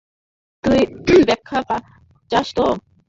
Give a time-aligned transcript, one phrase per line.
[1.03, 1.59] তুই ব্যাখ্যা
[2.31, 2.65] চাস তো?